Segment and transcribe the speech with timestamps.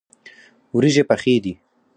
[0.75, 1.53] وریژې پخې دي.